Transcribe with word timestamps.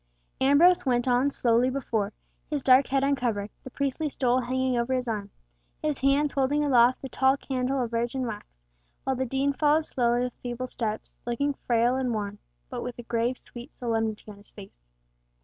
Ambrose 0.41 0.83
went 0.83 1.07
on 1.07 1.29
slowly 1.29 1.69
before, 1.69 2.11
his 2.49 2.63
dark 2.63 2.87
head 2.87 3.03
uncovered, 3.03 3.51
the 3.63 3.69
priestly 3.69 4.09
stole 4.09 4.41
hanging 4.41 4.75
over 4.75 4.95
his 4.95 5.07
arm, 5.07 5.29
his 5.83 5.99
hands 5.99 6.31
holding 6.31 6.63
aloft 6.63 6.99
the 7.03 7.07
tall 7.07 7.37
candle 7.37 7.79
of 7.79 7.91
virgin 7.91 8.25
wax, 8.25 8.47
while 9.03 9.15
the 9.15 9.27
Dean 9.27 9.53
followed 9.53 9.83
closely 9.87 10.23
with 10.23 10.33
feeble 10.41 10.65
steps, 10.65 11.21
looking 11.27 11.53
frail 11.67 11.95
and 11.97 12.11
worn, 12.15 12.39
but 12.67 12.81
with 12.81 12.97
a 12.97 13.03
grave, 13.03 13.37
sweet 13.37 13.73
solemnity 13.75 14.25
on 14.31 14.37
his 14.39 14.51
face. 14.51 14.89